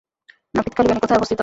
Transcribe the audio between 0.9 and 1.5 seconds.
কোথায় অবস্থিত?